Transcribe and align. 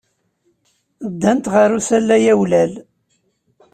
Ddant 1.11 1.45
ɣer 1.53 1.69
usalay 1.77 2.25
awlal. 2.33 2.73